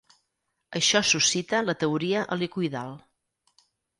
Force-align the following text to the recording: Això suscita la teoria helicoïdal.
Això 0.79 1.01
suscita 1.09 1.59
la 1.67 1.77
teoria 1.83 2.25
helicoïdal. 2.37 2.97